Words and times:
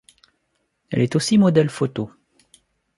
Elle 0.89 1.01
est 1.03 1.15
aussi 1.15 1.37
modèle 1.37 1.69
photo. 1.69 2.09